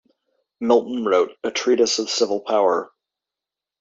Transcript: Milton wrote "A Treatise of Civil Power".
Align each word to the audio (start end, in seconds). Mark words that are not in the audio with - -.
Milton 0.59 1.05
wrote 1.05 1.37
"A 1.43 1.51
Treatise 1.51 1.99
of 1.99 2.09
Civil 2.09 2.39
Power". 2.41 2.91